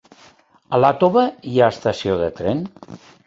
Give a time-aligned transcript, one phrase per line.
[0.77, 2.65] A Iàtova hi ha estació de tren?